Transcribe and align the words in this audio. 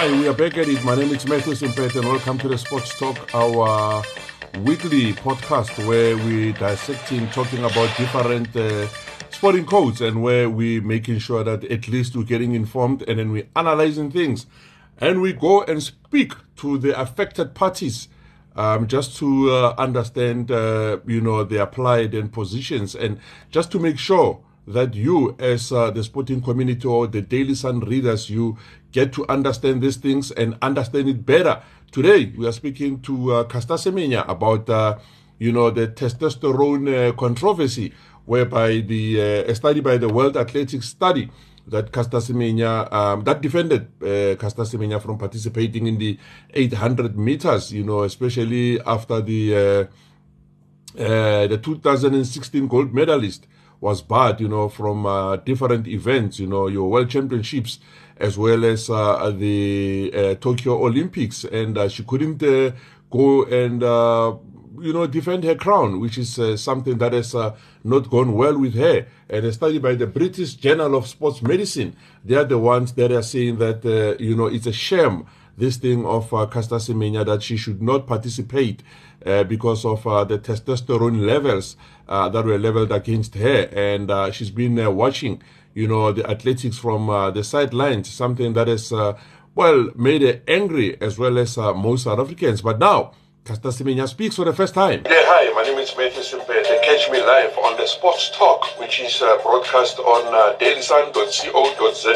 Hi, 0.00 0.10
we 0.18 0.26
are 0.28 0.32
back 0.32 0.56
at 0.56 0.66
it. 0.66 0.82
My 0.82 0.94
name 0.94 1.10
is 1.10 1.28
Matthew 1.28 1.54
Simpet 1.54 1.94
and 1.94 2.06
welcome 2.06 2.38
to 2.38 2.48
the 2.48 2.56
Sports 2.56 2.98
Talk, 2.98 3.34
our 3.34 4.02
weekly 4.60 5.12
podcast 5.12 5.86
where 5.86 6.16
we 6.16 6.52
dissecting, 6.52 7.28
talking 7.28 7.58
about 7.58 7.94
different 7.98 8.56
uh, 8.56 8.88
sporting 9.28 9.66
codes 9.66 10.00
and 10.00 10.22
where 10.22 10.48
we 10.48 10.80
making 10.80 11.18
sure 11.18 11.44
that 11.44 11.64
at 11.64 11.86
least 11.88 12.16
we're 12.16 12.22
getting 12.22 12.54
informed 12.54 13.02
and 13.06 13.18
then 13.18 13.30
we 13.30 13.46
analyzing 13.54 14.10
things. 14.10 14.46
And 14.96 15.20
we 15.20 15.34
go 15.34 15.64
and 15.64 15.82
speak 15.82 16.32
to 16.56 16.78
the 16.78 16.98
affected 16.98 17.54
parties 17.54 18.08
um, 18.56 18.86
just 18.86 19.18
to 19.18 19.50
uh, 19.50 19.74
understand, 19.76 20.50
uh, 20.50 21.00
you 21.06 21.20
know, 21.20 21.44
their 21.44 21.66
plight 21.66 22.14
and 22.14 22.32
positions 22.32 22.94
and 22.94 23.20
just 23.50 23.70
to 23.72 23.78
make 23.78 23.98
sure 23.98 24.40
that 24.72 24.94
you 24.94 25.36
as 25.38 25.72
uh, 25.72 25.90
the 25.90 26.02
sporting 26.02 26.40
community 26.40 26.86
or 26.86 27.06
the 27.06 27.20
Daily 27.20 27.54
Sun 27.54 27.80
readers, 27.80 28.30
you 28.30 28.56
get 28.92 29.12
to 29.14 29.28
understand 29.28 29.82
these 29.82 29.96
things 29.96 30.30
and 30.30 30.56
understand 30.62 31.08
it 31.08 31.24
better. 31.26 31.62
Today, 31.90 32.32
we 32.36 32.46
are 32.46 32.52
speaking 32.52 33.00
to 33.02 33.32
uh, 33.32 33.44
Semenya 33.44 34.28
about, 34.28 34.68
uh, 34.70 34.98
you 35.38 35.52
know, 35.52 35.70
the 35.70 35.88
testosterone 35.88 37.10
uh, 37.10 37.12
controversy, 37.12 37.92
whereby 38.26 38.80
the 38.80 39.20
uh, 39.20 39.50
a 39.50 39.54
study 39.54 39.80
by 39.80 39.96
the 39.96 40.08
World 40.08 40.36
Athletics 40.36 40.88
study 40.88 41.30
that 41.66 41.92
Caster 41.92 42.18
Semenya, 42.18 42.92
um, 42.92 43.24
that 43.24 43.40
defended 43.40 43.88
uh, 44.02 44.34
Semenya 44.36 45.00
from 45.00 45.18
participating 45.18 45.86
in 45.86 45.98
the 45.98 46.18
800 46.54 47.16
meters, 47.16 47.72
you 47.72 47.84
know, 47.84 48.02
especially 48.02 48.80
after 48.82 49.20
the 49.20 49.56
uh, 49.56 49.84
uh, 50.98 51.46
the 51.46 51.58
2016 51.62 52.66
gold 52.66 52.92
medalist 52.92 53.46
was 53.80 54.02
barred, 54.02 54.40
you 54.40 54.48
know, 54.48 54.68
from 54.68 55.06
uh, 55.06 55.36
different 55.36 55.86
events, 55.88 56.38
you 56.38 56.46
know, 56.46 56.66
your 56.68 56.90
World 56.90 57.08
Championships 57.08 57.78
as 58.20 58.36
well 58.36 58.64
as 58.64 58.90
uh, 58.90 59.30
the 59.30 60.12
uh, 60.14 60.34
Tokyo 60.36 60.84
Olympics, 60.84 61.44
and 61.44 61.76
uh, 61.76 61.88
she 61.88 62.04
couldn't 62.04 62.42
uh, 62.42 62.70
go 63.10 63.44
and 63.44 63.82
uh, 63.82 64.36
you 64.78 64.92
know 64.92 65.06
defend 65.06 65.42
her 65.44 65.54
crown, 65.54 65.98
which 66.00 66.18
is 66.18 66.38
uh, 66.38 66.56
something 66.56 66.98
that 66.98 67.14
has 67.14 67.34
not 67.82 68.10
gone 68.10 68.34
well 68.34 68.58
with 68.58 68.74
her. 68.74 69.06
And 69.28 69.46
a 69.46 69.52
study 69.52 69.78
by 69.78 69.94
the 69.94 70.06
British 70.06 70.54
Journal 70.54 70.94
of 70.94 71.06
Sports 71.06 71.40
Medicine, 71.42 71.96
they 72.24 72.34
are 72.36 72.44
the 72.44 72.58
ones 72.58 72.92
that 72.92 73.10
are 73.10 73.22
saying 73.22 73.56
that 73.58 73.84
you 74.20 74.36
know 74.36 74.46
it's 74.46 74.66
a 74.66 74.72
shame 74.72 75.26
this 75.60 75.76
thing 75.76 76.04
of 76.04 76.32
uh, 76.34 76.46
Caster 76.46 76.76
Semenya 76.76 77.24
that 77.24 77.42
she 77.42 77.56
should 77.56 77.80
not 77.80 78.06
participate 78.06 78.82
uh, 79.24 79.44
because 79.44 79.84
of 79.84 80.06
uh, 80.06 80.24
the 80.24 80.38
testosterone 80.38 81.26
levels 81.26 81.76
uh, 82.08 82.28
that 82.30 82.44
were 82.44 82.58
leveled 82.58 82.90
against 82.90 83.34
her. 83.36 83.68
And 83.72 84.10
uh, 84.10 84.32
she's 84.32 84.50
been 84.50 84.78
uh, 84.78 84.90
watching, 84.90 85.42
you 85.74 85.86
know, 85.86 86.10
the 86.10 86.28
athletics 86.28 86.78
from 86.78 87.06
the 87.34 87.44
sidelines, 87.44 88.10
something 88.10 88.54
that 88.54 88.66
has, 88.66 88.92
well, 89.54 89.90
made 89.94 90.22
her 90.22 90.40
angry 90.48 91.00
as 91.00 91.18
well 91.18 91.38
as 91.38 91.56
most 91.56 92.04
South 92.04 92.18
Africans. 92.18 92.62
But 92.62 92.78
now, 92.78 93.12
Caster 93.50 93.70
Semenya 93.70 94.06
speaks 94.06 94.36
for 94.36 94.44
the 94.44 94.52
first 94.52 94.74
time. 94.74 95.02
Yeah, 95.06 95.26
hi, 95.26 95.50
my 95.58 95.66
name 95.66 95.76
is 95.82 95.90
Matthew 95.98 96.22
Simpete. 96.22 96.70
Catch 96.86 97.10
me 97.10 97.18
live 97.18 97.50
on 97.58 97.76
the 97.76 97.84
Sports 97.84 98.30
Talk, 98.30 98.78
which 98.78 99.00
is 99.00 99.20
uh, 99.20 99.42
broadcast 99.42 99.98
on 99.98 100.22
uh, 100.30 100.54
dailysun.co.za 100.62 102.14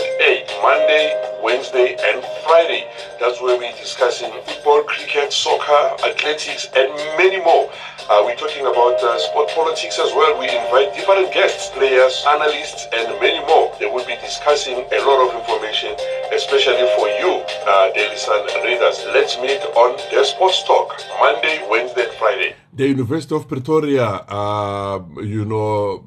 Monday, 0.63 1.11
Wednesday, 1.43 1.99
and 1.99 2.23
Friday. 2.47 2.87
That's 3.19 3.43
where 3.43 3.59
we're 3.59 3.75
discussing 3.83 4.31
football, 4.47 4.85
cricket, 4.85 5.33
soccer, 5.33 5.99
athletics, 6.07 6.71
and 6.77 6.95
many 7.19 7.43
more. 7.43 7.69
Uh, 8.07 8.23
we're 8.23 8.37
talking 8.37 8.67
about 8.67 9.03
uh, 9.03 9.19
sport 9.19 9.49
politics 9.57 9.99
as 9.99 10.13
well. 10.13 10.39
We 10.39 10.45
invite 10.45 10.95
different 10.95 11.33
guests, 11.33 11.71
players, 11.75 12.23
analysts, 12.29 12.87
and 12.93 13.09
many 13.19 13.41
more. 13.49 13.75
They 13.81 13.91
will 13.91 14.05
be 14.05 14.15
discussing 14.21 14.85
a 14.93 14.99
lot 15.09 15.25
of 15.25 15.35
information, 15.35 15.97
especially 16.31 16.85
for 17.01 17.09
you, 17.17 17.41
uh, 17.65 17.91
Daily 17.97 18.17
Sun 18.17 18.45
readers. 18.63 19.01
Let's 19.09 19.41
meet 19.41 19.65
on 19.75 19.97
the 20.13 20.23
Sports 20.23 20.63
Talk, 20.65 21.01
Monday, 21.25 21.57
Wednesday, 21.71 22.07
Friday. 22.19 22.55
The 22.75 22.87
University 22.89 23.35
of 23.35 23.49
Pretoria, 23.49 24.05
uh, 24.29 25.01
you 25.23 25.47
know, 25.47 26.05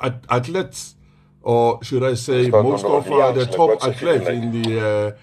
uh, 0.00 0.10
athletes, 0.30 0.94
or 1.42 1.84
should 1.84 2.02
I 2.02 2.14
say, 2.14 2.48
most 2.48 2.86
of 2.86 3.12
uh, 3.12 3.32
the 3.32 3.44
top 3.44 3.84
athletes 3.84 4.28
in 4.28 4.44
the 4.56 5.14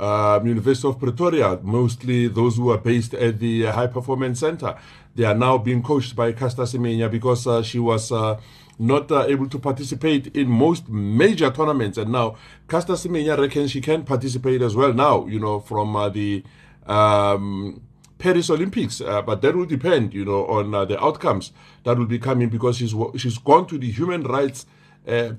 uh, 0.00 0.40
University 0.42 0.88
of 0.88 0.98
Pretoria, 0.98 1.60
mostly 1.62 2.26
those 2.26 2.56
who 2.56 2.70
are 2.70 2.78
based 2.78 3.14
at 3.14 3.38
the 3.38 3.66
High 3.66 3.86
Performance 3.86 4.40
Center. 4.40 4.74
They 5.14 5.24
are 5.24 5.34
now 5.34 5.58
being 5.58 5.82
coached 5.82 6.16
by 6.16 6.32
Caster 6.32 6.62
Semenya 6.62 7.08
because 7.08 7.46
uh, 7.46 7.62
she 7.62 7.78
was 7.78 8.10
uh, 8.10 8.40
not 8.78 9.12
uh, 9.12 9.26
able 9.28 9.48
to 9.50 9.58
participate 9.60 10.36
in 10.36 10.48
most 10.48 10.88
major 10.88 11.50
tournaments. 11.52 11.96
And 11.96 12.10
now 12.10 12.36
Caster 12.68 12.94
Semenya 12.94 13.38
reckons 13.38 13.70
she 13.70 13.80
can 13.80 14.02
participate 14.02 14.62
as 14.62 14.74
well 14.74 14.92
now, 14.92 15.26
you 15.26 15.38
know, 15.38 15.60
from 15.60 15.94
uh, 15.94 16.08
the 16.08 16.42
um, 16.86 17.82
Paris 18.18 18.50
Olympics. 18.50 19.00
Uh, 19.00 19.22
but 19.22 19.42
that 19.42 19.56
will 19.56 19.66
depend, 19.66 20.12
you 20.12 20.24
know, 20.24 20.46
on 20.46 20.74
uh, 20.74 20.84
the 20.84 21.02
outcomes 21.02 21.52
that 21.84 21.96
will 21.96 22.06
be 22.06 22.18
coming 22.18 22.48
because 22.48 22.76
she's, 22.76 22.94
she's 23.16 23.38
gone 23.38 23.66
to 23.66 23.78
the 23.78 23.90
Human 23.90 24.22
Rights 24.24 24.66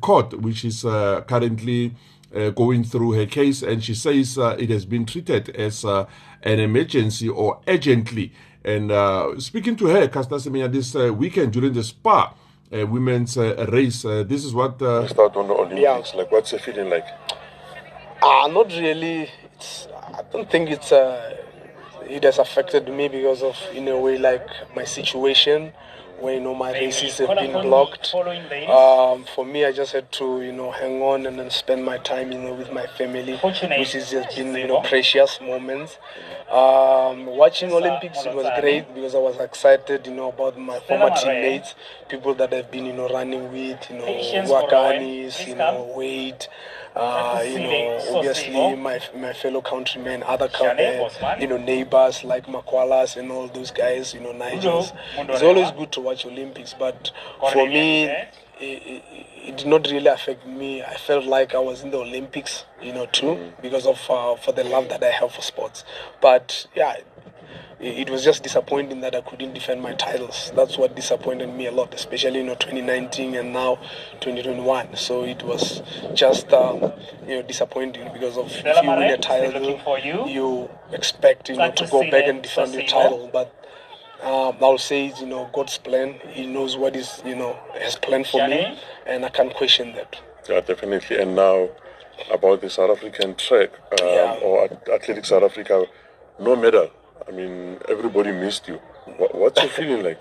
Court, 0.01 0.39
which 0.39 0.65
is 0.65 0.81
currently 0.81 1.93
uh, 2.35 2.49
going 2.51 2.83
through 2.83 3.13
her 3.13 3.25
case, 3.25 3.61
and 3.61 3.83
she 3.83 3.93
says 3.93 4.37
uh, 4.37 4.55
it 4.59 4.69
has 4.69 4.85
been 4.85 5.05
treated 5.05 5.49
as 5.49 5.85
uh, 5.85 6.05
an 6.43 6.59
emergency 6.59 7.27
or 7.29 7.59
urgently. 7.67 8.31
And 8.63 8.91
uh, 8.91 9.39
speaking 9.39 9.75
to 9.77 9.87
her, 9.87 10.07
Caster 10.07 10.35
Semenya, 10.35 10.71
this 10.71 10.95
uh, 10.95 11.13
weekend 11.13 11.53
during 11.53 11.73
the 11.73 11.83
Spar 11.83 12.35
uh, 12.71 12.85
women's 12.85 13.37
race, 13.37 14.03
this 14.03 14.45
is 14.45 14.53
what. 14.53 14.81
Uh, 14.81 15.07
start 15.07 15.35
on 15.35 15.47
the 15.47 15.53
Olympics. 15.53 15.81
Yeah. 15.81 16.19
Like, 16.19 16.31
what's 16.31 16.51
the 16.51 16.59
feeling 16.59 16.89
like? 16.89 17.07
Ah, 18.21 18.47
not 18.47 18.67
really. 18.71 19.29
It's, 19.55 19.87
I 20.13 20.21
don't 20.31 20.49
think 20.49 20.69
it's. 20.69 20.91
It 22.09 22.23
has 22.23 22.39
affected 22.39 22.87
me 22.87 23.07
because 23.07 23.43
of, 23.43 23.55
in 23.73 23.87
a 23.87 23.97
way, 23.97 24.17
like 24.17 24.47
my 24.75 24.83
situation 24.83 25.71
where 26.21 26.33
you 26.33 26.41
know 26.41 26.53
my 26.53 26.71
races 26.73 27.17
have 27.19 27.37
been 27.37 27.51
blocked. 27.51 28.13
Um, 28.13 29.23
for 29.35 29.45
me, 29.45 29.65
I 29.65 29.71
just 29.71 29.93
had 29.93 30.11
to 30.13 30.41
you 30.41 30.51
know 30.51 30.71
hang 30.71 31.01
on 31.01 31.25
and 31.25 31.39
then 31.39 31.49
spend 31.49 31.85
my 31.85 31.97
time 31.99 32.31
you 32.31 32.39
know 32.39 32.53
with 32.53 32.71
my 32.71 32.85
family, 32.87 33.37
which 33.37 33.93
has 33.93 34.11
just 34.11 34.35
been 34.35 34.53
you 34.55 34.67
know 34.67 34.81
precious 34.81 35.39
moments. 35.41 35.97
Um, 36.49 37.25
watching 37.27 37.71
Olympics 37.71 38.25
it 38.25 38.33
was 38.33 38.47
great 38.59 38.93
because 38.95 39.13
I 39.13 39.19
was 39.19 39.37
excited 39.37 40.07
you 40.07 40.13
know 40.13 40.29
about 40.29 40.57
my 40.57 40.79
former 40.81 41.11
teammates, 41.15 41.75
people 42.07 42.33
that 42.35 42.53
I've 42.53 42.71
been 42.71 42.85
you 42.85 42.93
know 42.93 43.07
running 43.09 43.51
with, 43.51 43.89
you 43.89 43.97
know 43.97 44.05
Akanis, 44.05 45.47
you 45.47 45.55
know 45.55 45.93
Wayde 45.95 46.47
uh, 46.95 47.43
you 47.45 47.59
know, 47.59 48.01
obviously 48.15 48.75
my 48.75 48.99
my 49.15 49.33
fellow 49.33 49.61
countrymen, 49.61 50.23
other 50.23 50.49
uh, 50.59 51.35
you 51.39 51.47
know 51.47 51.57
neighbors 51.57 52.23
like 52.23 52.45
Makwalas 52.47 53.15
and 53.17 53.31
all 53.31 53.47
those 53.47 53.71
guys, 53.71 54.13
you 54.13 54.19
know, 54.19 54.33
Nijels. 54.33 54.95
It's 55.17 55.41
always 55.43 55.71
good 55.71 55.91
to 55.93 56.01
watch 56.01 56.25
Olympics, 56.25 56.73
but 56.77 57.11
for 57.51 57.67
me, 57.67 58.05
it, 58.05 58.33
it, 58.59 59.03
it, 59.45 59.57
did 59.57 59.67
not 59.67 59.87
really 59.87 60.07
affect 60.07 60.45
me. 60.45 60.83
I 60.83 60.95
felt 60.95 61.25
like 61.25 61.55
I 61.55 61.59
was 61.59 61.83
in 61.83 61.91
the 61.91 61.97
Olympics, 61.97 62.65
you 62.81 62.93
know, 62.93 63.05
too, 63.05 63.25
mm. 63.25 63.61
because 63.61 63.85
of 63.85 63.99
uh, 64.09 64.35
for 64.35 64.51
the 64.51 64.63
love 64.63 64.89
that 64.89 65.03
I 65.03 65.11
have 65.11 65.31
for 65.31 65.41
sports. 65.41 65.83
But 66.21 66.67
yeah, 66.75 66.97
it 67.79 68.09
was 68.09 68.23
just 68.23 68.43
disappointing 68.43 68.99
that 69.01 69.15
I 69.15 69.21
couldn't 69.21 69.53
defend 69.53 69.81
my 69.81 69.93
titles. 69.93 70.51
That's 70.55 70.77
what 70.77 70.95
disappointed 70.95 71.47
me 71.47 71.67
a 71.67 71.71
lot, 71.71 71.93
especially 71.93 72.39
you 72.39 72.45
know 72.45 72.55
2019 72.55 73.35
and 73.35 73.53
now 73.53 73.75
2021. 74.19 74.97
So 74.97 75.23
it 75.23 75.43
was 75.43 75.81
just 76.13 76.51
um, 76.51 76.91
you 77.25 77.35
know 77.35 77.41
disappointing 77.41 78.11
because 78.11 78.37
of 78.37 78.51
if 78.51 78.83
you 78.83 78.89
win 78.89 79.11
a 79.11 79.17
title, 79.17 79.79
you. 80.03 80.27
you 80.27 80.69
expect 80.91 81.49
you 81.49 81.55
know 81.55 81.71
to 81.71 81.87
go 81.87 82.01
back 82.11 82.27
and 82.27 82.41
defend 82.41 82.73
your 82.73 82.83
title, 82.83 83.29
but. 83.31 83.55
Um, 84.21 84.57
I'll 84.59 84.77
say, 84.77 85.13
you 85.17 85.25
know, 85.25 85.49
God's 85.53 85.77
plan. 85.77 86.19
He 86.33 86.45
knows 86.45 86.75
what 86.75 86.93
is, 86.93 87.21
you 87.25 87.37
know, 87.37 87.57
has 87.81 87.95
planned 87.95 88.27
for 88.27 88.45
me, 88.49 88.77
and 89.05 89.23
I 89.23 89.29
can't 89.29 89.53
question 89.53 89.93
that. 89.93 90.17
Yeah, 90.49 90.59
definitely. 90.59 91.19
And 91.19 91.37
now, 91.37 91.69
about 92.29 92.59
the 92.59 92.69
South 92.69 92.89
African 92.89 93.35
track 93.35 93.69
um, 93.93 94.07
yeah. 94.07 94.39
or 94.43 94.65
Athletics 94.93 95.29
South 95.29 95.43
Africa, 95.43 95.85
no 96.37 96.57
medal. 96.57 96.91
I 97.27 97.31
mean, 97.31 97.79
everybody 97.87 98.31
missed 98.31 98.67
you. 98.67 98.75
What's 99.17 99.61
your 99.61 99.69
feeling 99.71 100.03
like? 100.03 100.19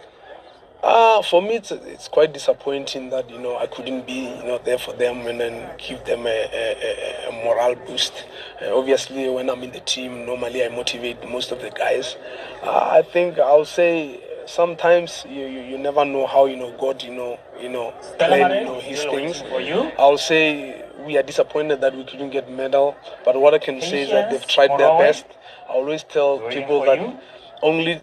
Uh, 0.83 1.23
for 1.31 1.43
me, 1.43 1.57
it's, 1.57 1.71
it's 1.71 2.09
quite 2.09 2.33
disappointing 2.33 3.11
that, 3.11 3.29
you 3.31 3.39
know, 3.39 3.57
I 3.59 3.67
couldn't 3.67 4.07
be, 4.07 4.37
you 4.37 4.45
know, 4.45 4.61
there 4.65 4.79
for 4.79 4.93
them 4.93 5.27
and 5.27 5.41
then 5.41 5.71
give 5.79 6.05
them 6.05 6.27
a, 6.27 6.49
a, 6.53 7.29
a 7.29 7.45
morale 7.45 7.75
boost. 7.87 8.25
Uh, 8.63 8.77
obviously, 8.77 9.29
when 9.29 9.51
I'm 9.51 9.63
in 9.63 9.73
the 9.73 9.81
team, 9.81 10.27
normally 10.27 10.65
I 10.65 10.69
motivate 10.69 11.29
most 11.29 11.53
of 11.53 11.61
the 11.61 11.71
guys. 11.71 12.17
Uh, 12.63 12.91
I 12.93 13.03
think 13.03 13.39
I'll 13.39 13.65
say 13.65 14.21
sometimes 14.47 15.25
you, 15.29 15.47
you, 15.47 15.61
you, 15.61 15.79
never 15.79 16.05
know 16.05 16.27
how, 16.27 16.47
you 16.47 16.57
know, 16.57 16.75
God, 16.79 17.03
you 17.03 17.15
know, 17.15 17.39
you 17.61 17.69
know, 17.69 17.93
plan, 18.19 18.51
you 18.51 18.65
know, 18.65 18.81
his 18.81 19.05
things. 19.05 19.43
For 19.43 19.61
you, 19.61 19.91
I'll 19.99 20.19
say 20.19 20.85
we 21.05 21.17
are 21.17 21.23
disappointed 21.23 21.81
that 21.81 21.95
we 21.95 22.05
couldn't 22.05 22.31
get 22.31 22.51
medal, 22.51 22.97
but 23.25 23.41
what 23.41 23.55
I 23.55 23.59
can 23.59 23.81
say 23.81 24.03
is 24.03 24.11
that 24.11 24.31
they've 24.31 24.47
tried 24.47 24.71
their 24.79 24.99
best. 24.99 25.25
I 25.69 25.73
always 25.73 26.03
tell 26.03 26.41
people 26.49 26.85
that 26.85 26.99
only 27.63 28.01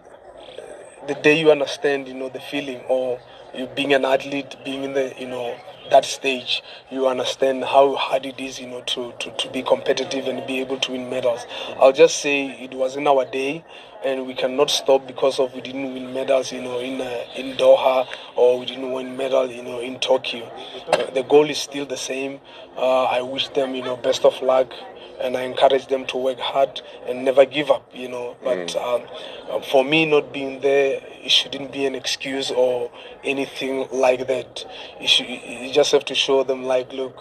the 1.07 1.15
day 1.15 1.39
you 1.39 1.51
understand, 1.51 2.07
you 2.07 2.13
know, 2.13 2.29
the 2.29 2.39
feeling 2.39 2.79
or 2.87 3.19
you 3.57 3.67
being 3.67 3.93
an 3.93 4.05
athlete, 4.05 4.55
being 4.63 4.83
in 4.83 4.93
the, 4.93 5.13
you 5.17 5.27
know, 5.27 5.55
that 5.89 6.05
stage, 6.05 6.63
you 6.89 7.07
understand 7.07 7.63
how 7.63 7.95
hard 7.95 8.25
it 8.25 8.39
is, 8.39 8.59
you 8.59 8.67
know, 8.67 8.81
to, 8.81 9.13
to, 9.19 9.31
to 9.31 9.49
be 9.51 9.61
competitive 9.61 10.27
and 10.27 10.45
be 10.47 10.59
able 10.59 10.79
to 10.79 10.91
win 10.91 11.09
medals. 11.09 11.45
I'll 11.79 11.93
just 11.93 12.17
say 12.17 12.47
it 12.63 12.73
was 12.73 12.95
in 12.95 13.07
our 13.07 13.25
day, 13.25 13.63
and 14.03 14.25
we 14.25 14.33
cannot 14.33 14.69
stop 14.69 15.07
because 15.07 15.39
of 15.39 15.53
we 15.53 15.61
didn't 15.61 15.93
win 15.93 16.13
medals, 16.13 16.51
you 16.51 16.61
know, 16.61 16.79
in 16.79 17.01
uh, 17.01 17.25
in 17.35 17.55
Doha 17.57 18.07
or 18.35 18.59
we 18.59 18.65
didn't 18.65 18.91
win 18.91 19.15
medal, 19.17 19.49
you 19.49 19.63
know, 19.63 19.79
in 19.79 19.99
Tokyo. 19.99 20.45
Uh, 20.91 21.09
the 21.11 21.23
goal 21.23 21.49
is 21.49 21.57
still 21.57 21.85
the 21.85 21.97
same. 21.97 22.39
Uh, 22.77 23.03
I 23.03 23.21
wish 23.21 23.49
them, 23.49 23.75
you 23.75 23.83
know, 23.83 23.95
best 23.95 24.25
of 24.25 24.41
luck 24.41 24.73
and 25.21 25.37
I 25.37 25.43
encourage 25.43 25.87
them 25.87 26.05
to 26.07 26.17
work 26.17 26.39
hard 26.39 26.81
and 27.07 27.23
never 27.23 27.45
give 27.45 27.71
up, 27.71 27.89
you 27.93 28.09
know. 28.09 28.35
But 28.43 28.67
mm. 28.67 28.81
um, 28.81 29.07
uh, 29.49 29.61
for 29.61 29.83
me, 29.83 30.05
not 30.05 30.33
being 30.33 30.59
there, 30.61 31.01
it 31.23 31.31
shouldn't 31.31 31.71
be 31.71 31.85
an 31.85 31.95
excuse 31.95 32.51
or 32.51 32.91
anything 33.23 33.44
like 33.91 34.27
that. 34.27 34.65
You, 34.99 35.07
should, 35.07 35.27
you 35.27 35.71
just 35.71 35.91
have 35.91 36.05
to 36.05 36.15
show 36.15 36.43
them, 36.43 36.63
like, 36.63 36.91
look, 36.93 37.17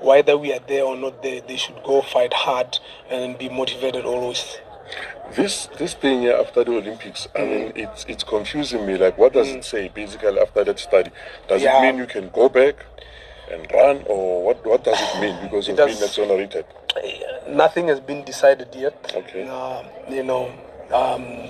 whether 0.00 0.36
we 0.36 0.52
are 0.52 0.60
there 0.66 0.84
or 0.84 0.96
not 0.96 1.22
there, 1.22 1.40
they 1.40 1.56
should 1.56 1.82
go 1.84 2.02
fight 2.02 2.32
hard 2.32 2.78
and 3.10 3.38
be 3.38 3.48
motivated 3.48 4.04
always. 4.04 4.58
This 5.36 5.68
this 5.78 5.94
thing 5.94 6.22
here 6.22 6.36
after 6.36 6.64
the 6.64 6.72
Olympics, 6.76 7.28
I 7.36 7.44
mean, 7.44 7.68
mm. 7.68 7.76
it's 7.76 8.04
it's 8.08 8.24
confusing 8.24 8.84
me. 8.84 8.96
Like, 8.96 9.16
what 9.16 9.32
does 9.32 9.46
mm. 9.46 9.58
it 9.58 9.64
say 9.64 9.88
basically 9.88 10.40
after 10.40 10.64
that 10.64 10.80
study? 10.80 11.12
Does 11.48 11.62
yeah. 11.62 11.78
it 11.78 11.82
mean 11.82 11.98
you 11.98 12.06
can 12.06 12.30
go 12.30 12.48
back 12.48 12.84
and 13.52 13.64
run, 13.72 14.02
or 14.08 14.44
what? 14.46 14.66
What 14.66 14.82
does 14.82 14.98
it 15.00 15.20
mean 15.20 15.40
because 15.40 15.68
it 15.68 15.78
of 15.78 15.86
being 15.86 16.02
exonerated? 16.02 16.64
nothing 17.48 17.88
has 17.88 18.00
been 18.00 18.24
decided 18.24 18.68
yet. 18.74 19.12
Okay. 19.14 19.46
Uh, 19.48 19.82
you 20.08 20.22
know, 20.22 20.52
um, 20.92 21.48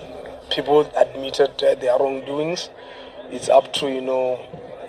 people 0.51 0.91
admitted 0.97 1.63
uh, 1.63 1.75
their 1.77 1.99
wrongdoings. 1.99 2.71
It's 3.31 3.49
up 3.49 3.73
to 3.75 3.89
you 3.89 4.01
know, 4.01 4.45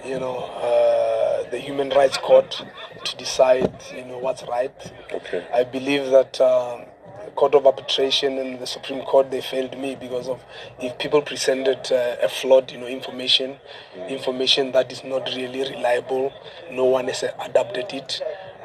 you 0.06 0.20
know, 0.20 0.38
uh, 0.40 1.50
the 1.50 1.60
Human 1.60 1.90
Rights 1.90 2.18
Court 2.18 2.64
to 3.04 3.18
decide 3.18 3.72
you 3.96 4.06
know 4.06 4.18
what's 4.18 4.44
right. 4.44 4.94
Okay. 5.12 5.46
I 5.54 5.64
believe 5.64 6.12
that. 6.12 6.40
Um, 6.42 6.86
Court 7.36 7.56
of 7.56 7.66
Arbitration 7.66 8.38
and 8.38 8.60
the 8.60 8.68
Supreme 8.68 9.02
Court 9.04 9.32
they 9.32 9.42
failed 9.42 9.78
me 9.78 9.96
because 9.96 10.28
of 10.28 10.44
if 10.80 10.98
people 10.98 11.22
presented 11.22 11.92
uh, 11.92 12.18
a 12.22 12.30
flawed 12.30 12.72
you 12.72 12.78
know 12.78 12.88
information, 12.88 13.58
mm. 13.96 14.10
information 14.10 14.72
that 14.74 14.92
is 14.92 15.04
not 15.04 15.28
really 15.36 15.62
reliable, 15.62 16.34
no 16.72 16.86
one 16.86 17.08
has 17.08 17.24
adapted 17.40 17.94
it. 17.94 18.22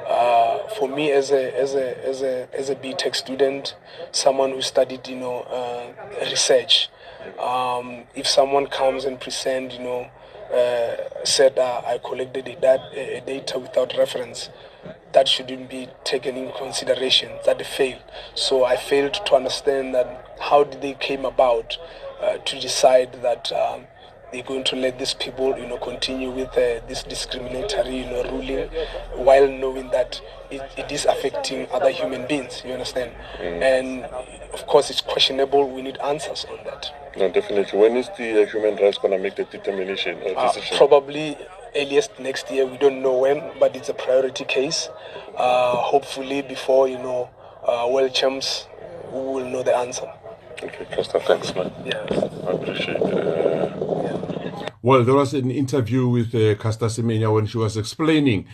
Uh, 0.08 0.58
for 0.79 0.88
me 0.88 1.11
as 1.11 1.31
a 1.31 1.58
as 1.58 1.75
a 1.75 2.06
as 2.06 2.22
a 2.22 2.49
as 2.55 2.70
a 2.70 2.76
BTech 2.76 3.14
student, 3.17 3.76
someone 4.12 4.50
who 4.50 4.62
studied 4.62 5.06
you 5.08 5.17
know 5.17 5.40
uh, 5.43 5.93
research, 6.22 6.88
um, 7.38 8.04
if 8.14 8.26
someone 8.26 8.66
comes 8.66 9.04
and 9.04 9.20
present 9.20 9.72
you 9.72 9.80
know 9.80 10.10
uh, 10.52 11.24
said 11.24 11.58
uh, 11.58 11.82
I 11.84 11.98
collected 11.98 12.44
dat- 12.60 12.92
a 12.94 13.20
data 13.26 13.58
without 13.58 13.96
reference, 13.98 14.48
that 15.12 15.26
shouldn't 15.26 15.68
be 15.68 15.88
taken 16.04 16.36
in 16.36 16.52
consideration. 16.52 17.32
That 17.44 17.64
failed. 17.66 18.02
So 18.34 18.64
I 18.64 18.76
failed 18.76 19.14
to 19.14 19.34
understand 19.34 19.94
that 19.94 20.36
how 20.40 20.64
did 20.64 20.82
they 20.82 20.94
came 20.94 21.24
about 21.24 21.78
uh, 22.20 22.38
to 22.38 22.60
decide 22.60 23.22
that. 23.22 23.50
Um, 23.52 23.86
they're 24.32 24.43
going 24.43 24.64
to 24.64 24.76
let 24.76 24.99
these 24.99 25.14
people, 25.14 25.56
you 25.56 25.67
know, 25.67 25.78
continue 25.78 26.31
with 26.31 26.49
uh, 26.49 26.81
this 26.88 27.02
discriminatory, 27.02 27.99
you 27.99 28.06
know, 28.06 28.23
ruling, 28.25 28.69
while 29.14 29.46
knowing 29.49 29.88
that 29.90 30.20
it, 30.50 30.62
it 30.76 30.90
is 30.90 31.05
affecting 31.05 31.69
other 31.70 31.90
human 31.90 32.26
beings. 32.26 32.62
You 32.64 32.73
understand? 32.73 33.12
Mm. 33.38 33.62
And 33.62 34.05
of 34.52 34.67
course, 34.67 34.90
it's 34.90 35.00
questionable. 35.00 35.70
We 35.70 35.82
need 35.82 35.99
answers 35.99 36.44
on 36.50 36.58
that. 36.64 36.93
No, 37.17 37.31
definitely. 37.31 37.78
When 37.78 37.96
is 37.96 38.08
the 38.19 38.43
uh, 38.43 38.46
human 38.46 38.76
rights 38.76 38.99
going 38.99 39.12
to 39.12 39.19
make 39.19 39.37
the 39.37 39.44
determination 39.44 40.19
or 40.23 40.38
uh, 40.38 40.49
decision? 40.49 40.75
Uh, 40.75 40.79
probably 40.79 41.37
earliest 41.75 42.19
next 42.19 42.50
year. 42.50 42.67
We 42.67 42.79
don't 42.79 43.02
know 43.02 43.17
when, 43.19 43.43
but 43.58 43.76
it's 43.76 43.88
a 43.88 43.94
priority 43.94 44.44
case. 44.44 44.88
Uh, 45.37 45.76
hopefully, 45.76 46.43
before 46.43 46.88
you 46.88 46.99
know, 46.99 47.31
uh, 47.67 47.88
world 47.90 48.14
champs, 48.14 48.67
we 49.12 49.19
will 49.19 49.49
know 49.49 49.62
the 49.62 49.76
answer. 49.76 50.11
Okay, 50.62 50.87
Caster, 50.90 51.20
thanks, 51.20 51.55
man. 51.55 51.72
Yeah. 51.84 52.06
I 52.46 52.52
appreciate 52.52 52.96
it. 52.96 53.56
Well, 54.86 55.02
there 55.02 55.16
was 55.16 55.34
an 55.34 55.50
interview 55.50 56.06
with 56.06 56.32
uh, 56.32 56.54
Caster 56.54 56.86
Semenya 56.86 57.34
when 57.34 57.46
she 57.46 57.58
was 57.58 57.76
explaining, 57.76 58.46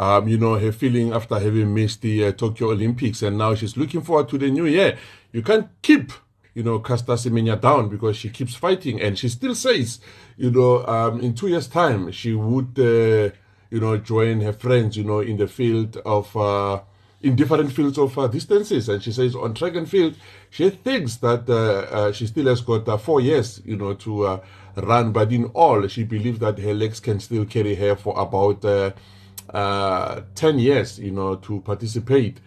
um, 0.00 0.26
you 0.26 0.36
know, 0.36 0.58
her 0.58 0.72
feeling 0.72 1.12
after 1.12 1.38
having 1.38 1.72
missed 1.72 2.02
the 2.02 2.24
uh, 2.24 2.32
Tokyo 2.32 2.72
Olympics, 2.72 3.22
and 3.22 3.38
now 3.38 3.54
she's 3.54 3.76
looking 3.76 4.00
forward 4.00 4.28
to 4.30 4.36
the 4.36 4.50
new 4.50 4.66
year. 4.66 4.98
You 5.30 5.42
can't 5.42 5.68
keep, 5.82 6.10
you 6.54 6.64
know, 6.64 6.80
Caster 6.80 7.12
Semenya 7.12 7.60
down 7.60 7.88
because 7.88 8.16
she 8.16 8.30
keeps 8.30 8.56
fighting, 8.56 9.00
and 9.00 9.16
she 9.16 9.28
still 9.28 9.54
says, 9.54 10.00
you 10.36 10.50
know, 10.50 10.84
um, 10.86 11.20
in 11.20 11.34
two 11.34 11.46
years' 11.46 11.68
time 11.68 12.10
she 12.10 12.32
would, 12.32 12.76
uh, 12.80 13.30
you 13.70 13.78
know, 13.78 13.96
join 13.96 14.40
her 14.40 14.54
friends, 14.54 14.96
you 14.96 15.04
know, 15.04 15.20
in 15.20 15.36
the 15.36 15.46
field 15.46 15.98
of. 16.04 16.36
Uh, 16.36 16.80
in 17.22 17.34
different 17.34 17.72
fields 17.72 17.98
of 17.98 18.16
uh, 18.18 18.26
distances. 18.28 18.88
And 18.88 19.02
she 19.02 19.10
says 19.10 19.34
on 19.34 19.54
track 19.54 19.74
and 19.74 19.88
field, 19.88 20.16
she 20.50 20.70
thinks 20.70 21.16
that 21.16 21.48
uh, 21.48 21.94
uh, 21.94 22.12
she 22.12 22.26
still 22.26 22.46
has 22.46 22.60
got 22.60 22.86
uh, 22.88 22.98
four 22.98 23.20
years, 23.20 23.60
you 23.64 23.76
know, 23.76 23.94
to 23.94 24.26
uh, 24.26 24.40
run. 24.76 25.12
But 25.12 25.32
in 25.32 25.46
all, 25.46 25.86
she 25.88 26.04
believes 26.04 26.38
that 26.40 26.58
her 26.58 26.74
legs 26.74 27.00
can 27.00 27.20
still 27.20 27.44
carry 27.44 27.74
her 27.74 27.96
for 27.96 28.18
about 28.18 28.64
uh, 28.64 30.20
10 30.34 30.58
years, 30.58 30.98
you 30.98 31.10
know, 31.12 31.36
to 31.36 31.60
participate. 31.60 32.40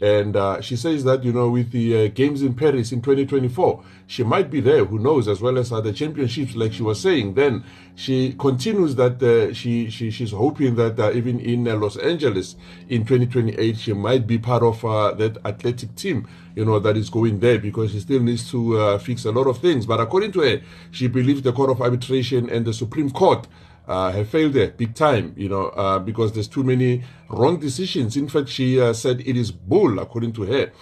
And 0.00 0.36
uh, 0.36 0.60
she 0.60 0.76
says 0.76 1.04
that, 1.04 1.24
you 1.24 1.32
know, 1.32 1.50
with 1.50 1.70
the 1.70 2.06
uh, 2.06 2.08
Games 2.08 2.42
in 2.42 2.54
Paris 2.54 2.92
in 2.92 3.00
2024, 3.00 3.82
she 4.06 4.22
might 4.22 4.50
be 4.50 4.60
there, 4.60 4.84
who 4.84 4.98
knows, 4.98 5.26
as 5.26 5.40
well 5.40 5.56
as 5.58 5.72
other 5.72 5.92
championships, 5.92 6.54
like 6.54 6.74
she 6.74 6.82
was 6.82 7.00
saying. 7.00 7.34
Then 7.34 7.64
she 7.94 8.34
continues 8.34 8.94
that 8.96 9.22
uh, 9.22 9.54
she, 9.54 9.88
she 9.88 10.10
she's 10.10 10.32
hoping 10.32 10.74
that 10.76 10.98
uh, 11.00 11.12
even 11.12 11.40
in 11.40 11.66
uh, 11.66 11.76
Los 11.76 11.96
Angeles 11.96 12.56
in 12.88 13.06
2028, 13.06 13.76
she 13.78 13.92
might 13.94 14.26
be 14.26 14.38
part 14.38 14.62
of 14.62 14.82
that 15.18 15.38
athletic 15.44 15.94
team, 15.96 16.28
you 16.54 16.64
know, 16.64 16.78
that 16.78 16.96
is 16.96 17.08
going 17.08 17.40
there 17.40 17.58
because 17.58 17.92
she 17.92 18.00
still 18.00 18.20
needs 18.20 18.50
to 18.50 18.98
fix 18.98 19.24
a 19.24 19.32
lot 19.32 19.46
of 19.46 19.58
things. 19.58 19.86
But 19.86 20.00
according 20.00 20.32
to 20.32 20.40
her, 20.40 20.60
she 20.90 21.06
believes 21.06 21.42
the 21.42 21.52
Court 21.52 21.70
of 21.70 21.80
Arbitration 21.80 22.50
and 22.50 22.66
the 22.66 22.74
Supreme 22.74 23.10
Court 23.10 23.46
uh, 23.86 24.10
have 24.12 24.28
failed 24.28 24.52
there 24.52 24.68
big 24.68 24.94
time, 24.94 25.34
you 25.36 25.48
know, 25.48 25.66
uh, 25.68 25.98
because 25.98 26.32
there's 26.32 26.48
too 26.48 26.64
many 26.64 27.02
wrong 27.28 27.58
decisions. 27.58 28.16
In 28.16 28.28
fact, 28.28 28.48
she 28.48 28.80
uh, 28.80 28.92
said 28.92 29.20
it 29.20 29.36
is 29.36 29.52
bull, 29.52 29.98
according 29.98 30.32
to 30.34 30.42
her. 30.42 30.72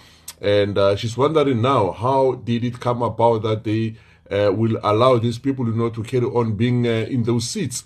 And 0.41 0.77
uh, 0.77 0.97
she's 0.97 1.17
wondering 1.17 1.61
now, 1.62 1.93
how 1.93 2.37
did 2.37 2.65
it 2.65 2.81
come 2.81 3.03
about 3.03 3.43
that 3.43 3.65
they 3.65 3.97
uh, 4.31 4.53
will 4.53 4.79
allow 4.83 5.19
these 5.19 5.39
people, 5.39 5.67
you 5.67 5.75
know, 5.75 5.91
to 5.91 6.03
carry 6.03 6.27
on 6.27 6.56
being 6.56 6.87
uh, 6.87 7.06
in 7.09 7.23
those 7.23 7.49
seats? 7.49 7.85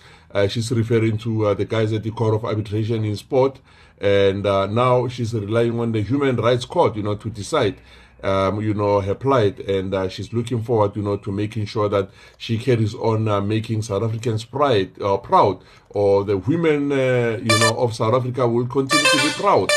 she's 0.49 0.71
referring 0.71 1.17
to 1.17 1.55
the 1.55 1.65
guys 1.65 1.91
at 1.95 2.03
the 2.03 2.11
Court 2.11 2.35
of 2.35 2.45
Arbitration 2.45 3.03
in 3.03 3.17
Sport. 3.17 3.61
And 3.99 4.43
now 4.43 5.09
she's 5.09 5.33
relying 5.33 5.81
on 5.81 5.93
the 5.93 6.03
Human 6.03 6.37
Rights 6.37 6.67
Court, 6.67 6.97
you 6.97 7.03
know, 7.03 7.15
to 7.15 7.31
decide 7.31 7.77
um, 8.23 8.61
you 8.61 8.75
know, 8.75 9.01
her 9.01 9.15
plight, 9.15 9.59
and 9.61 9.95
uh, 9.95 10.09
she's 10.09 10.33
looking 10.33 10.63
forward, 10.63 10.97
you 10.97 11.03
know, 11.03 11.17
to 11.17 11.31
making 11.31 11.67
sure 11.67 11.89
that 11.89 12.11
she 12.37 12.59
carries 12.59 12.95
on 12.95 13.29
uh, 13.29 13.41
making 13.41 13.83
South 13.83 14.03
Africans 14.03 14.45
pride 14.45 14.91
uh, 15.01 15.17
proud, 15.17 15.63
or 15.91 16.25
the 16.25 16.37
women, 16.37 16.93
uh, 16.93 17.39
you 17.41 17.59
know, 17.59 17.77
of 17.79 17.95
South 17.95 18.15
Africa 18.15 18.47
will 18.47 18.67
continue 18.67 19.05
to 19.05 19.17
be 19.17 19.31
proud. 19.31 19.71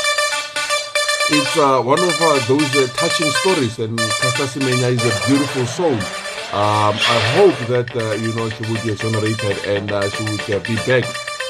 It's 1.30 1.56
uh, 1.56 1.80
one 1.80 2.00
of 2.00 2.20
uh, 2.20 2.38
those 2.46 2.92
touching 2.94 3.30
stories, 3.30 3.78
and 3.78 3.98
Semenya 3.98 4.90
is 4.90 5.04
a 5.04 5.26
beautiful 5.26 5.66
soul. 5.66 5.94
Um, 6.52 6.94
I 6.94 7.20
hope 7.36 7.68
that 7.68 7.94
you 8.20 8.34
know 8.34 8.50
she 8.50 8.70
would 8.70 8.82
be 8.82 8.92
exonerated 8.92 9.56
and 9.64 9.88
she 10.12 10.24
would 10.24 10.62
be 10.64 10.76
back, 10.76 11.04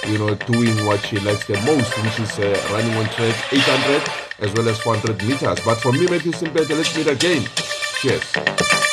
you 0.06 0.18
know, 0.18 0.34
doing 0.34 0.86
what 0.86 1.04
she 1.06 1.18
likes 1.18 1.44
the 1.46 1.54
most, 1.54 1.90
which 2.04 2.20
is 2.20 2.38
running 2.70 2.94
on 2.96 3.06
track 3.06 3.52
800 3.52 4.21
as 4.42 4.52
well 4.54 4.68
as 4.68 4.78
400 4.80 5.22
meters. 5.22 5.60
But 5.64 5.80
for 5.80 5.92
me, 5.92 6.06
Matthew 6.06 6.32
Simpete, 6.32 6.76
let's 6.76 6.96
meet 6.96 7.06
again. 7.06 7.48
Cheers. 8.00 8.91